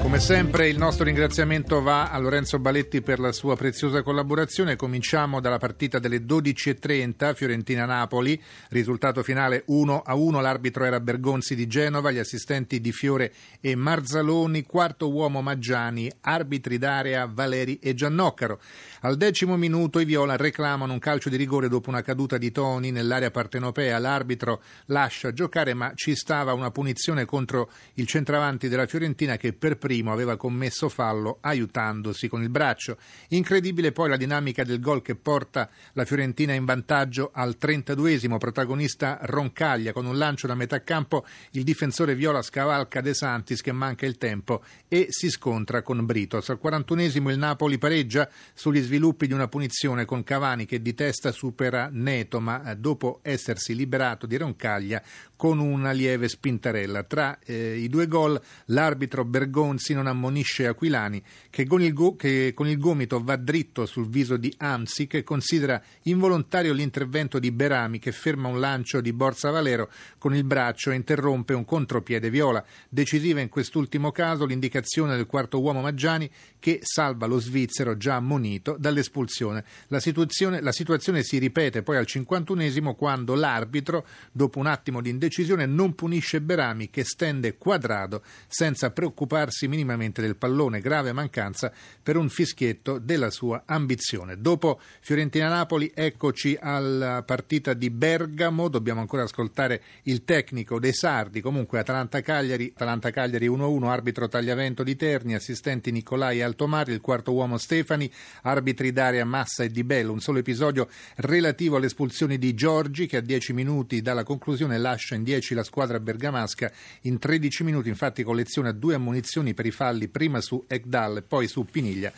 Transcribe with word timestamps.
Come 0.00 0.20
sempre 0.20 0.68
il 0.68 0.78
nostro 0.78 1.04
ringraziamento 1.04 1.82
va 1.82 2.10
a 2.10 2.18
Lorenzo 2.18 2.58
Baletti 2.58 3.02
per 3.02 3.18
la 3.18 3.32
sua 3.32 3.56
preziosa 3.56 4.02
collaborazione. 4.02 4.76
Cominciamo 4.76 5.40
dalla 5.40 5.58
partita 5.58 5.98
delle 5.98 6.18
12.30 6.24 7.34
Fiorentina-Napoli, 7.34 8.40
risultato 8.70 9.22
finale 9.22 9.64
1-1, 9.68 10.40
l'arbitro 10.40 10.84
era 10.84 11.00
Bergonzi 11.00 11.54
di 11.54 11.66
Genova, 11.66 12.10
gli 12.12 12.18
assistenti 12.18 12.80
di 12.80 12.92
Fiore 12.92 13.32
e 13.60 13.74
Marzaloni, 13.74 14.62
quarto 14.62 15.10
uomo 15.10 15.42
Maggiani, 15.42 16.10
arbitri 16.22 16.78
d'area 16.78 17.28
Valeri 17.30 17.78
e 17.78 17.92
Giannoccaro. 17.92 18.60
Al 19.00 19.16
decimo 19.16 19.56
minuto 19.56 19.98
i 19.98 20.04
Viola 20.04 20.36
reclamano 20.36 20.92
un 20.92 21.00
calcio 21.00 21.28
di 21.28 21.36
rigore 21.36 21.68
dopo 21.68 21.90
una 21.90 22.02
caduta 22.02 22.38
di 22.38 22.50
Toni 22.50 22.92
nell'area 22.92 23.30
partenopea, 23.30 23.98
l'arbitro 23.98 24.62
lascia 24.86 25.32
giocare 25.32 25.74
ma 25.74 25.92
ci 25.94 26.14
stava 26.14 26.52
una 26.52 26.70
punizione 26.70 27.24
contro 27.24 27.70
il 27.94 28.06
centravanti 28.06 28.68
della 28.68 28.86
Fiorentina 28.86 29.36
che 29.36 29.52
per 29.52 29.76
primo 29.88 30.12
aveva 30.12 30.36
commesso 30.36 30.90
fallo 30.90 31.38
aiutandosi 31.40 32.28
con 32.28 32.42
il 32.42 32.50
braccio. 32.50 32.98
Incredibile 33.28 33.90
poi 33.90 34.10
la 34.10 34.18
dinamica 34.18 34.62
del 34.62 34.80
gol 34.80 35.00
che 35.00 35.14
porta 35.14 35.70
la 35.94 36.04
Fiorentina 36.04 36.52
in 36.52 36.66
vantaggio 36.66 37.30
al 37.32 37.56
32esimo, 37.58 38.36
protagonista 38.36 39.18
Roncaglia 39.22 39.94
con 39.94 40.04
un 40.04 40.18
lancio 40.18 40.46
da 40.46 40.54
metà 40.54 40.82
campo, 40.82 41.24
il 41.52 41.64
difensore 41.64 42.14
Viola 42.14 42.42
scavalca 42.42 43.00
De 43.00 43.14
Santis 43.14 43.62
che 43.62 43.72
manca 43.72 44.04
il 44.04 44.18
tempo 44.18 44.62
e 44.88 45.06
si 45.08 45.30
scontra 45.30 45.80
con 45.80 46.04
Britos. 46.04 46.50
Al 46.50 46.60
41esimo 46.62 47.30
il 47.30 47.38
Napoli 47.38 47.78
pareggia 47.78 48.28
sugli 48.52 48.82
sviluppi 48.82 49.26
di 49.26 49.32
una 49.32 49.48
punizione 49.48 50.04
con 50.04 50.22
Cavani 50.22 50.66
che 50.66 50.82
di 50.82 50.92
testa 50.92 51.32
supera 51.32 51.88
Neto, 51.90 52.40
ma 52.40 52.74
dopo 52.74 53.20
essersi 53.22 53.74
liberato 53.74 54.26
di 54.26 54.36
Roncaglia 54.36 55.02
con 55.34 55.60
una 55.60 55.92
lieve 55.92 56.28
spintarella. 56.28 57.04
Tra 57.04 57.38
eh, 57.38 57.76
i 57.76 57.88
due 57.88 58.06
gol 58.06 58.38
l'arbitro 58.66 59.24
Bergonzi 59.24 59.77
non 59.94 60.06
ammonisce 60.06 60.66
Aquilani 60.66 61.22
che 61.50 61.66
con, 61.66 61.80
il 61.82 61.92
go- 61.92 62.14
che 62.14 62.52
con 62.54 62.68
il 62.68 62.78
gomito 62.78 63.22
va 63.22 63.36
dritto 63.36 63.86
sul 63.86 64.08
viso 64.08 64.36
di 64.36 64.52
Amsi 64.58 65.06
che 65.06 65.24
considera 65.24 65.82
involontario 66.02 66.72
l'intervento 66.72 67.38
di 67.38 67.50
Berami 67.50 67.98
che 67.98 68.12
ferma 68.12 68.48
un 68.48 68.60
lancio 68.60 69.00
di 69.00 69.12
Borsa 69.12 69.50
Valero 69.50 69.90
con 70.18 70.34
il 70.34 70.44
braccio 70.44 70.90
e 70.90 70.96
interrompe 70.96 71.54
un 71.54 71.64
contropiede 71.64 72.30
viola. 72.30 72.64
Decisiva 72.88 73.40
in 73.40 73.48
quest'ultimo 73.48 74.12
caso 74.12 74.44
l'indicazione 74.44 75.16
del 75.16 75.26
quarto 75.26 75.60
uomo 75.60 75.80
Maggiani 75.80 76.30
che 76.58 76.80
salva 76.82 77.26
lo 77.26 77.38
svizzero 77.38 77.96
già 77.96 78.16
ammonito 78.16 78.76
dall'espulsione. 78.78 79.64
La 79.88 80.00
situazione, 80.00 80.60
la 80.60 80.72
situazione 80.72 81.22
si 81.22 81.38
ripete 81.38 81.82
poi 81.82 81.96
al 81.96 82.06
51esimo 82.08 82.94
quando 82.94 83.34
l'arbitro, 83.34 84.06
dopo 84.32 84.58
un 84.58 84.66
attimo 84.66 85.00
di 85.00 85.10
indecisione, 85.10 85.36
decisione 85.38 85.66
non 85.66 85.94
punisce 85.94 86.40
Berami 86.40 86.90
che 86.90 87.04
stende 87.04 87.56
quadrado 87.56 88.22
senza 88.46 88.90
preoccuparsi 88.90 89.67
minimamente 89.68 90.20
del 90.20 90.36
pallone, 90.36 90.80
grave 90.80 91.12
mancanza 91.12 91.72
per 92.02 92.16
un 92.16 92.28
fischietto 92.28 92.98
della 92.98 93.30
sua 93.30 93.62
ambizione. 93.66 94.40
Dopo 94.40 94.80
Fiorentina-Napoli 95.00 95.92
eccoci 95.94 96.56
alla 96.60 97.22
partita 97.22 97.74
di 97.74 97.90
Bergamo, 97.90 98.68
dobbiamo 98.68 99.00
ancora 99.00 99.22
ascoltare 99.22 99.82
il 100.04 100.24
tecnico 100.24 100.80
dei 100.80 100.92
Sardi, 100.92 101.40
comunque 101.40 101.78
Atalanta-Cagliari, 101.78 102.72
Atalanta-Cagliari 102.74 103.48
1-1, 103.48 103.84
arbitro 103.84 104.28
Tagliavento 104.28 104.82
di 104.82 104.96
Terni, 104.96 105.34
assistenti 105.34 105.92
Nicolai 105.92 106.42
Altomari, 106.42 106.92
il 106.92 107.00
quarto 107.00 107.32
uomo 107.32 107.58
Stefani, 107.58 108.10
arbitri 108.42 108.92
Daria 108.92 109.24
Massa 109.24 109.64
e 109.64 109.70
Di 109.70 109.84
Bello, 109.84 110.12
un 110.12 110.20
solo 110.20 110.38
episodio 110.38 110.88
relativo 111.16 111.76
alle 111.76 111.86
espulsioni 111.86 112.38
di 112.38 112.54
Giorgi 112.54 113.06
che 113.06 113.18
a 113.18 113.20
10 113.20 113.52
minuti 113.52 114.00
dalla 114.02 114.22
conclusione 114.24 114.78
lascia 114.78 115.14
in 115.14 115.22
10 115.22 115.54
la 115.54 115.62
squadra 115.62 116.00
bergamasca, 116.00 116.70
in 117.02 117.18
13 117.18 117.64
minuti 117.64 117.88
infatti 117.88 118.22
colleziona 118.22 118.72
due 118.72 118.94
ammunizioni 118.94 119.54
per 119.58 119.66
i 119.66 119.72
falli 119.72 120.06
prima 120.06 120.40
su 120.40 120.66
Ekdal 120.68 121.16
e 121.16 121.22
poi 121.22 121.48
su 121.48 121.64
Piniglia 121.64 122.12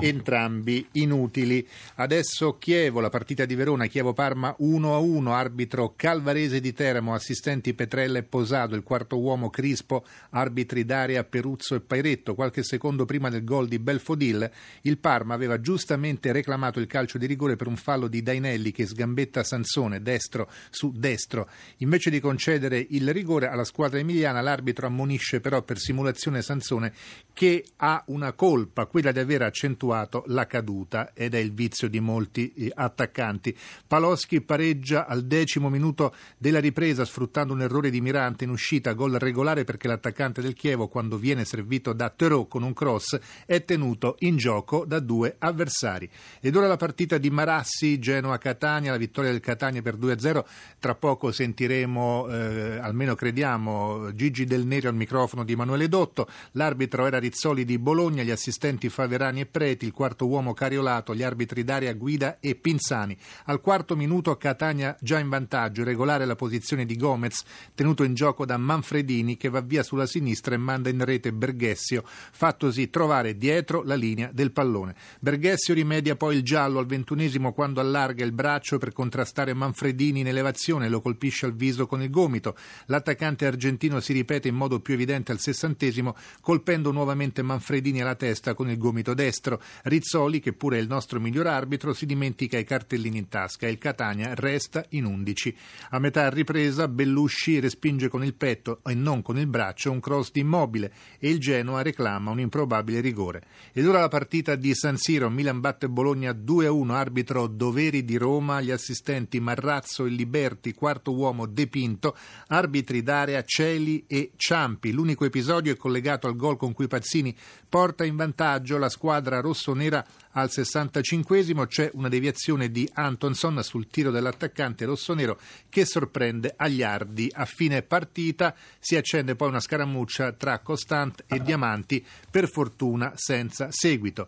entrambi 0.00 0.86
inutili. 0.92 1.66
Adesso 1.96 2.56
Chievo, 2.58 3.00
la 3.00 3.08
partita 3.08 3.44
di 3.44 3.54
Verona, 3.54 3.86
Chievo-Parma 3.86 4.56
1-1, 4.60 5.28
arbitro 5.28 5.94
Calvarese 5.94 6.60
di 6.60 6.72
Teramo, 6.72 7.14
assistenti 7.14 7.74
Petrella 7.74 8.18
e 8.18 8.22
Posado, 8.22 8.74
il 8.74 8.82
quarto 8.82 9.18
uomo 9.18 9.50
Crispo, 9.50 10.04
arbitri 10.30 10.84
Daria, 10.84 11.24
Peruzzo 11.24 11.74
e 11.74 11.80
Pairetto. 11.80 12.34
Qualche 12.34 12.62
secondo 12.62 13.04
prima 13.04 13.28
del 13.28 13.44
gol 13.44 13.68
di 13.68 13.78
Belfodil, 13.78 14.50
il 14.82 14.98
Parma 14.98 15.34
aveva 15.34 15.60
giustamente 15.60 16.32
reclamato 16.32 16.80
il 16.80 16.86
calcio 16.86 17.18
di 17.18 17.26
rigore 17.26 17.56
per 17.56 17.66
un 17.66 17.76
fallo 17.76 18.08
di 18.08 18.22
Dainelli 18.22 18.72
che 18.72 18.86
sgambetta 18.86 19.44
Sansone 19.44 20.02
destro 20.02 20.50
su 20.70 20.92
destro. 20.92 21.48
Invece 21.78 22.10
di 22.10 22.20
concedere 22.20 22.84
il 22.90 23.12
rigore 23.12 23.48
alla 23.48 23.64
squadra 23.64 23.98
emiliana, 23.98 24.40
l'arbitro 24.40 24.86
ammonisce 24.86 25.40
però 25.40 25.62
per 25.62 25.78
simulazione 25.78 26.42
Sansone 26.42 26.92
che 27.32 27.64
ha 27.76 28.02
una 28.06 28.32
colpa, 28.32 28.86
quella 28.86 29.12
di 29.12 29.18
aver 29.18 29.42
accentuato 29.42 29.81
accentuato 29.82 30.22
la 30.26 30.46
caduta 30.46 31.10
ed 31.14 31.34
è 31.34 31.38
il 31.38 31.52
vizio 31.52 31.88
di 31.88 32.00
molti 32.00 32.52
eh, 32.54 32.72
attaccanti. 32.72 33.56
Paloschi 33.86 34.40
pareggia 34.40 35.06
al 35.06 35.24
decimo 35.24 35.68
minuto 35.68 36.14
della 36.38 36.60
ripresa 36.60 37.04
sfruttando 37.04 37.52
un 37.52 37.62
errore 37.62 37.90
di 37.90 38.00
Mirante 38.00 38.44
in 38.44 38.50
uscita, 38.50 38.92
gol 38.92 39.12
regolare 39.12 39.64
perché 39.64 39.88
l'attaccante 39.88 40.40
del 40.40 40.54
Chievo 40.54 40.88
quando 40.88 41.16
viene 41.16 41.44
servito 41.44 41.92
da 41.92 42.10
Terò 42.10 42.46
con 42.46 42.62
un 42.62 42.72
cross 42.72 43.18
è 43.44 43.64
tenuto 43.64 44.16
in 44.20 44.36
gioco 44.36 44.84
da 44.86 45.00
due 45.00 45.36
avversari. 45.38 46.08
Ed 46.40 46.54
ora 46.56 46.66
la 46.66 46.76
partita 46.76 47.18
di 47.18 47.30
Marassi, 47.30 47.98
Genoa-Catania, 47.98 48.92
la 48.92 48.96
vittoria 48.96 49.30
del 49.30 49.40
Catania 49.40 49.82
per 49.82 49.96
2-0. 49.96 50.44
Tra 50.78 50.94
poco 50.94 51.32
sentiremo, 51.32 52.28
eh, 52.28 52.78
almeno 52.78 53.14
crediamo, 53.14 54.14
Gigi 54.14 54.44
Del 54.44 54.66
Neri 54.66 54.86
al 54.86 54.94
microfono 54.94 55.44
di 55.44 55.52
Emanuele 55.52 55.88
Dotto. 55.88 56.28
L'arbitro 56.52 57.06
era 57.06 57.18
Rizzoli 57.18 57.64
di 57.64 57.78
Bologna, 57.78 58.22
gli 58.22 58.30
assistenti 58.30 58.88
Faverani 58.88 59.40
e 59.40 59.46
Pre 59.46 59.71
Preti, 59.72 59.86
il 59.86 59.92
quarto 59.92 60.26
uomo 60.26 60.52
Cariolato, 60.52 61.14
gli 61.14 61.22
arbitri 61.22 61.64
Daria 61.64 61.94
Guida 61.94 62.38
e 62.40 62.54
Pinzani. 62.54 63.16
Al 63.46 63.62
quarto 63.62 63.96
minuto 63.96 64.36
Catania 64.36 64.94
già 65.00 65.18
in 65.18 65.30
vantaggio, 65.30 65.82
regolare 65.82 66.26
la 66.26 66.36
posizione 66.36 66.84
di 66.84 66.96
Gomez, 66.96 67.42
tenuto 67.74 68.04
in 68.04 68.12
gioco 68.12 68.44
da 68.44 68.58
Manfredini 68.58 69.38
che 69.38 69.48
va 69.48 69.60
via 69.60 69.82
sulla 69.82 70.04
sinistra 70.04 70.54
e 70.54 70.58
manda 70.58 70.90
in 70.90 71.02
rete 71.02 71.32
Berghessio, 71.32 72.04
fattosi 72.04 72.90
trovare 72.90 73.38
dietro 73.38 73.82
la 73.82 73.94
linea 73.94 74.30
del 74.30 74.52
pallone. 74.52 74.94
Berghessio 75.20 75.72
rimedia 75.72 76.16
poi 76.16 76.36
il 76.36 76.42
giallo 76.42 76.78
al 76.78 76.86
ventunesimo 76.86 77.54
quando 77.54 77.80
allarga 77.80 78.24
il 78.24 78.32
braccio 78.32 78.76
per 78.76 78.92
contrastare 78.92 79.54
Manfredini 79.54 80.20
in 80.20 80.26
elevazione 80.26 80.90
lo 80.90 81.00
colpisce 81.00 81.46
al 81.46 81.54
viso 81.54 81.86
con 81.86 82.02
il 82.02 82.10
gomito. 82.10 82.56
L'attaccante 82.86 83.46
argentino 83.46 84.00
si 84.00 84.12
ripete 84.12 84.48
in 84.48 84.54
modo 84.54 84.80
più 84.80 84.92
evidente 84.92 85.32
al 85.32 85.38
sessantesimo, 85.38 86.14
colpendo 86.42 86.92
nuovamente 86.92 87.40
Manfredini 87.40 88.02
alla 88.02 88.16
testa 88.16 88.52
con 88.52 88.68
il 88.68 88.76
gomito 88.76 89.14
destro. 89.14 89.61
Rizzoli, 89.84 90.40
che 90.40 90.52
pure 90.52 90.78
è 90.78 90.80
il 90.80 90.88
nostro 90.88 91.20
miglior 91.20 91.46
arbitro, 91.46 91.92
si 91.92 92.06
dimentica 92.06 92.58
i 92.58 92.64
cartellini 92.64 93.18
in 93.18 93.28
tasca 93.28 93.66
e 93.66 93.70
il 93.70 93.78
Catania 93.78 94.34
resta 94.34 94.84
in 94.90 95.04
11. 95.04 95.56
A 95.90 95.98
metà 95.98 96.28
ripresa 96.28 96.88
Bellusci 96.88 97.60
respinge 97.60 98.08
con 98.08 98.24
il 98.24 98.34
petto 98.34 98.80
e 98.84 98.94
non 98.94 99.22
con 99.22 99.38
il 99.38 99.46
braccio 99.46 99.90
un 99.90 100.00
cross 100.00 100.30
di 100.32 100.40
immobile 100.40 100.92
e 101.18 101.30
il 101.30 101.38
Genoa 101.38 101.82
reclama 101.82 102.30
un 102.30 102.40
improbabile 102.40 103.00
rigore. 103.00 103.42
Ed 103.72 103.86
ora 103.86 104.00
la 104.00 104.08
partita 104.08 104.54
di 104.54 104.74
San 104.74 104.96
Siro, 104.96 105.30
Milan 105.30 105.60
batte 105.60 105.88
Bologna 105.88 106.32
2-1, 106.32 106.90
arbitro 106.90 107.46
Doveri 107.46 108.04
di 108.04 108.16
Roma, 108.16 108.60
gli 108.60 108.70
assistenti 108.70 109.40
Marrazzo 109.40 110.06
e 110.06 110.10
Liberti, 110.10 110.74
quarto 110.74 111.14
uomo 111.14 111.46
De 111.46 111.66
Pinto, 111.66 112.16
arbitri 112.48 113.02
d'area 113.02 113.42
Celi 113.44 114.04
e 114.06 114.32
Ciampi. 114.36 114.92
L'unico 114.92 115.24
episodio 115.24 115.72
è 115.72 115.76
collegato 115.76 116.26
al 116.26 116.36
gol 116.36 116.56
con 116.56 116.72
cui 116.72 116.88
Pazzini 116.88 117.34
porta 117.68 118.04
in 118.04 118.16
vantaggio 118.16 118.78
la 118.78 118.88
squadra 118.88 119.40
rossa 119.40 119.51
rossonera 119.52 120.04
al 120.32 120.50
65 120.50 121.66
c'è 121.66 121.90
una 121.94 122.08
deviazione 122.08 122.70
di 122.70 122.88
Antonson 122.94 123.62
sul 123.62 123.86
tiro 123.88 124.10
dell'attaccante 124.10 124.86
rossonero 124.86 125.38
che 125.68 125.84
sorprende 125.84 126.54
Agliardi. 126.56 127.30
A 127.32 127.44
fine 127.44 127.82
partita 127.82 128.54
si 128.78 128.96
accende 128.96 129.36
poi 129.36 129.48
una 129.48 129.60
scaramuccia 129.60 130.32
tra 130.32 130.58
Constant 130.60 131.24
e 131.26 131.40
Diamanti, 131.42 132.04
per 132.30 132.48
fortuna 132.48 133.12
senza 133.14 133.68
seguito. 133.70 134.26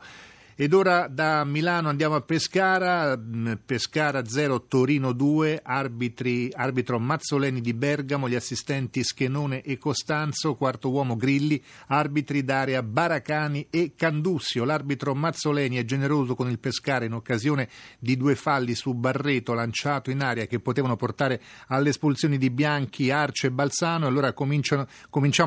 Ed 0.57 0.73
ora 0.73 1.09
da 1.09 1.43
Milano 1.43 1.89
andiamo 1.89 2.15
a 2.15 2.21
Pescara, 2.21 3.19
mm, 3.19 3.55
Pescara 3.67 4.25
0, 4.25 4.67
Torino 4.69 5.11
2, 5.11 5.61
arbitri, 5.61 6.49
arbitro 6.55 7.01
Mazzoleni 7.01 7.61
di 7.61 7.75
Bergamo, 7.75 8.29
gli 8.29 8.37
assistenti 8.37 9.03
Schenone 9.03 9.63
e 9.63 9.79
Costanzo, 9.79 10.55
quarto 10.55 10.93
uomo 10.93 11.17
Grilli, 11.17 11.61
arbitri 11.89 12.45
d'area 12.45 12.85
Baracani 12.85 13.67
e 13.69 13.95
Candussio. 13.97 14.63
L'arbitro 14.63 15.13
Mazzoleni 15.13 15.75
è 15.75 15.85
generoso 15.85 16.37
con 16.37 16.49
il 16.49 16.61
Pescara 16.61 17.05
in 17.05 17.15
occasione 17.15 17.69
di 17.99 18.17
due 18.17 18.37
falli 18.37 18.77
su 18.77 18.95
Barreto 18.95 19.55
lanciato 19.55 20.13
in 20.13 20.23
aria 20.23 20.47
che 20.47 20.61
potevano 20.61 20.95
portare 20.95 21.43
all'espulsione 21.67 22.39
di 22.39 22.51
Bianchi, 22.51 23.11
Arce 23.11 23.49
e 23.49 23.51
Balsano. 23.51 24.07
Allora 24.07 24.33
cominciamo 24.33 24.87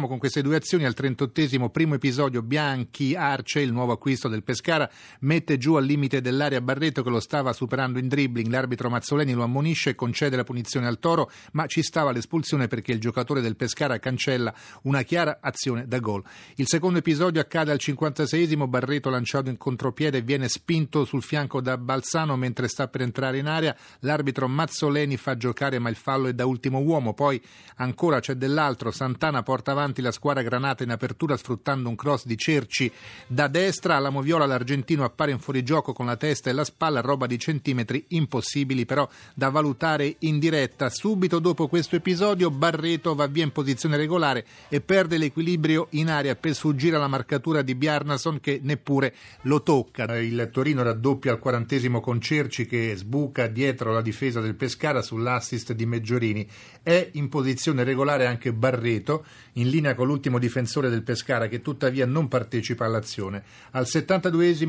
con 0.10 0.18
queste 0.18 0.42
due 0.42 0.58
azioni 0.58 0.84
al 0.84 0.94
38 0.94 1.70
primo 1.70 1.94
episodio 1.94 2.42
Bianchi, 2.42 3.16
Arce, 3.16 3.62
il 3.62 3.72
nuovo 3.72 3.94
acquisto 3.94 4.28
del 4.28 4.44
Pescara 4.44 4.92
mette 5.20 5.58
giù 5.58 5.76
al 5.76 5.86
limite 5.86 6.22
dell'area 6.22 6.62
Barreto 6.62 7.04
che 7.04 7.10
lo 7.10 7.20
stava 7.20 7.54
superando 7.54 8.00
in 8.00 8.08
dribbling, 8.08 8.50
l'arbitro 8.50 8.90
Mazzoleni 8.90 9.34
lo 9.34 9.44
ammonisce 9.44 9.92
e 9.92 9.96
concede 9.96 10.36
la 10.36 10.44
punizione 10.44 10.88
al 10.88 11.00
Toro, 11.00 11.32
ma 11.54 11.66
ci 11.68 11.82
stava 11.82 12.12
l'espulsione 12.12 12.68
perché 12.68 12.92
il 12.92 13.00
giocatore 13.00 13.42
del 13.42 13.56
Pescara 13.56 14.00
cancella 14.00 14.54
una 14.84 15.04
chiara 15.04 15.40
azione 15.42 15.88
da 15.88 16.00
gol. 16.00 16.24
Il 16.56 16.68
secondo 16.68 17.00
episodio 17.00 17.42
accade 17.42 17.72
al 17.72 17.80
56esimo, 17.82 18.68
Barreto 18.68 19.10
lanciato 19.10 19.50
in 19.50 19.58
contropiede 19.58 20.22
viene 20.22 20.48
spinto 20.48 21.06
sul 21.06 21.24
fianco 21.24 21.62
da 21.62 21.78
Balsano 21.78 22.36
mentre 22.36 22.68
sta 22.68 22.88
per 22.88 23.02
entrare 23.02 23.38
in 23.38 23.48
area, 23.48 23.76
l'arbitro 24.00 24.48
Mazzoleni 24.48 25.18
fa 25.18 25.38
giocare 25.38 25.80
ma 25.80 25.90
il 25.90 25.96
fallo 25.96 26.28
è 26.28 26.34
da 26.34 26.46
ultimo 26.46 26.80
uomo, 26.80 27.14
poi 27.14 27.42
ancora 27.78 28.20
c'è 28.20 28.34
dell'altro, 28.34 28.92
Santana 28.92 29.44
porta 29.44 29.72
avanti 29.72 30.02
la 30.02 30.12
squadra 30.12 30.42
granata 30.42 30.84
in 30.84 30.92
apertura 30.92 31.38
sfruttando 31.38 31.90
un 31.90 31.96
cross 31.96 32.26
di 32.26 32.38
Cerci 32.38 32.92
da 33.28 33.48
destra, 33.48 33.96
alla 33.96 34.10
Moviola 34.10 34.46
l'argentino 34.46 34.87
appare 35.04 35.32
in 35.32 35.40
fuorigioco 35.40 35.94
con 35.94 36.06
la 36.06 36.16
testa 36.18 36.50
e 36.50 36.54
la 36.54 36.64
spalla, 36.64 37.02
roba 37.02 37.26
di 37.28 37.38
centimetri 37.40 38.06
impossibili 38.10 38.86
però 38.86 39.08
da 39.34 39.50
valutare 39.50 40.16
in 40.20 40.40
diretta. 40.40 40.90
Subito 40.90 41.40
dopo 41.40 41.68
questo 41.68 41.96
episodio 41.96 42.50
Barreto 42.50 43.16
va 43.16 43.28
via 43.28 43.44
in 43.44 43.52
posizione 43.52 43.98
regolare 43.98 44.46
e 44.70 44.82
perde 44.82 45.18
l'equilibrio 45.18 45.88
in 45.92 46.10
aria 46.10 46.36
per 46.36 46.54
sfuggire 46.54 46.96
alla 46.96 47.08
marcatura 47.08 47.62
di 47.62 47.76
Bjarnason 47.76 48.40
che 48.40 48.60
neppure 48.62 49.14
lo 49.42 49.62
tocca. 49.64 50.18
Il 50.18 50.50
Torino 50.52 50.84
raddoppia 50.84 51.32
al 51.32 51.40
quarantesimo 51.40 52.00
con 52.00 52.22
Cerci 52.22 52.66
che 52.66 52.94
sbuca 52.96 53.48
dietro 53.48 53.92
la 53.92 54.02
difesa 54.02 54.42
del 54.42 54.56
Pescara 54.56 55.02
sull'assist 55.02 55.74
di 55.74 55.86
Meggiorini. 55.86 56.48
È 56.82 57.10
in 57.14 57.30
posizione 57.30 57.84
regolare 57.84 58.26
anche 58.26 58.54
Barreto, 58.54 59.26
in 59.54 59.70
linea 59.70 59.96
con 59.96 60.08
l'ultimo 60.08 60.40
difensore 60.40 60.90
del 60.90 61.04
Pescara 61.04 61.48
che 61.48 61.62
tuttavia 61.62 62.06
non 62.06 62.28
partecipa 62.28 62.86
all'azione. 62.86 63.44
Al 63.72 63.88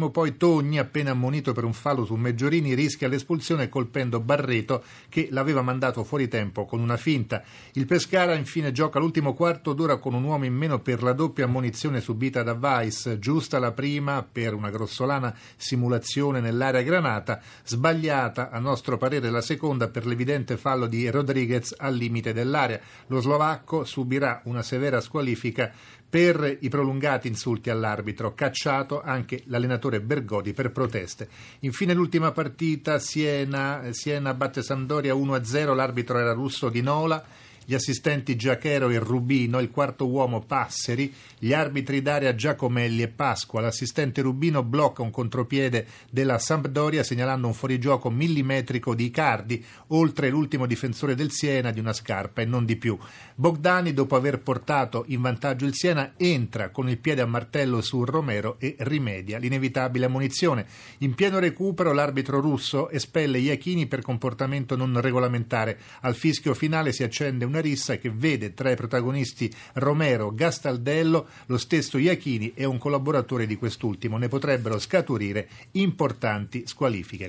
72esimo 0.08 0.10
poi 0.10 0.36
Togni, 0.36 0.78
appena 0.78 1.10
ammonito 1.10 1.52
per 1.52 1.64
un 1.64 1.72
fallo 1.72 2.04
su 2.04 2.14
Meggiorini, 2.14 2.74
rischia 2.74 3.08
l'espulsione 3.08 3.68
colpendo 3.68 4.20
Barreto 4.20 4.82
che 5.08 5.28
l'aveva 5.30 5.62
mandato 5.62 6.04
fuori 6.04 6.28
tempo 6.28 6.64
con 6.64 6.80
una 6.80 6.96
finta. 6.96 7.42
Il 7.72 7.86
Pescara 7.86 8.34
infine 8.34 8.72
gioca 8.72 8.98
l'ultimo 8.98 9.34
quarto 9.34 9.72
d'ora 9.72 9.98
con 9.98 10.14
un 10.14 10.24
uomo 10.24 10.44
in 10.44 10.54
meno 10.54 10.80
per 10.80 11.02
la 11.02 11.12
doppia 11.12 11.44
ammonizione 11.44 12.00
subita 12.00 12.42
da 12.42 12.52
Weiss, 12.52 13.18
giusta 13.18 13.58
la 13.58 13.72
prima 13.72 14.26
per 14.30 14.54
una 14.54 14.70
grossolana 14.70 15.34
simulazione 15.56 16.40
nell'area 16.40 16.82
granata, 16.82 17.40
sbagliata 17.64 18.50
a 18.50 18.58
nostro 18.58 18.96
parere 18.96 19.30
la 19.30 19.42
seconda 19.42 19.88
per 19.88 20.06
l'evidente 20.06 20.56
fallo 20.56 20.86
di 20.86 21.08
Rodriguez 21.10 21.74
al 21.76 21.94
limite 21.94 22.32
dell'area. 22.32 22.80
Lo 23.06 23.20
slovacco 23.20 23.84
subirà 23.84 24.40
una 24.44 24.62
severa 24.62 25.00
squalifica 25.00 25.72
per 26.08 26.56
i 26.60 26.68
prolungati 26.70 27.28
insulti 27.28 27.68
all'arbitro, 27.68 28.32
cacciato 28.34 29.02
anche 29.02 29.42
l'allenatore 29.46 29.97
Bergodi 30.00 30.52
per 30.52 30.70
proteste. 30.70 31.28
Infine 31.60 31.94
l'ultima 31.94 32.32
partita, 32.32 32.98
Siena, 32.98 33.82
Siena 33.90 34.34
batte 34.34 34.62
Sampdoria 34.62 35.14
1-0, 35.14 35.74
l'arbitro 35.74 36.18
era 36.18 36.32
russo 36.32 36.68
di 36.68 36.80
Nola 36.80 37.24
gli 37.68 37.74
assistenti 37.74 38.34
Giachero 38.34 38.88
e 38.88 38.98
Rubino, 38.98 39.60
il 39.60 39.68
quarto 39.68 40.08
uomo 40.08 40.40
Passeri, 40.40 41.12
gli 41.38 41.52
arbitri 41.52 42.00
d'area 42.00 42.34
Giacomelli 42.34 43.02
e 43.02 43.08
Pasqua. 43.08 43.60
L'assistente 43.60 44.22
Rubino 44.22 44.62
blocca 44.62 45.02
un 45.02 45.10
contropiede 45.10 45.86
della 46.08 46.38
Sampdoria 46.38 47.02
segnalando 47.02 47.46
un 47.46 47.52
fuorigioco 47.52 48.08
millimetrico 48.08 48.94
di 48.94 49.04
Icardi, 49.04 49.62
oltre 49.88 50.30
l'ultimo 50.30 50.64
difensore 50.64 51.14
del 51.14 51.30
Siena 51.30 51.70
di 51.70 51.78
una 51.78 51.92
scarpa 51.92 52.40
e 52.40 52.46
non 52.46 52.64
di 52.64 52.76
più. 52.76 52.96
Bogdani, 53.34 53.92
dopo 53.92 54.16
aver 54.16 54.40
portato 54.40 55.04
in 55.08 55.20
vantaggio 55.20 55.66
il 55.66 55.74
Siena, 55.74 56.14
entra 56.16 56.70
con 56.70 56.88
il 56.88 56.96
piede 56.96 57.20
a 57.20 57.26
martello 57.26 57.82
su 57.82 58.02
Romero 58.02 58.56
e 58.60 58.76
rimedia 58.78 59.36
l'inevitabile 59.36 60.06
ammonizione. 60.06 60.64
In 61.00 61.14
pieno 61.14 61.38
recupero 61.38 61.92
l'arbitro 61.92 62.40
russo 62.40 62.88
espelle 62.88 63.36
Iachini 63.40 63.86
per 63.86 64.00
comportamento 64.00 64.74
non 64.74 64.98
regolamentare. 65.02 65.78
Al 66.00 66.14
fischio 66.14 66.54
finale 66.54 66.92
si 66.92 67.02
accende 67.02 67.44
una 67.44 67.56
una 67.58 67.60
rissa 67.60 67.98
che 67.98 68.10
vede 68.10 68.54
tra 68.54 68.70
i 68.70 68.76
protagonisti 68.76 69.52
Romero, 69.74 70.32
Gastaldello, 70.32 71.26
lo 71.46 71.58
stesso 71.58 71.98
Iachini 71.98 72.52
e 72.54 72.64
un 72.64 72.78
collaboratore 72.78 73.46
di 73.46 73.56
quest'ultimo. 73.56 74.16
Ne 74.16 74.28
potrebbero 74.28 74.78
scaturire 74.78 75.48
importanti 75.72 76.62
squalifiche. 76.66 77.26